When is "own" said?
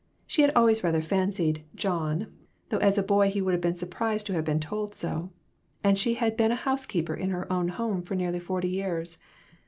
7.53-7.67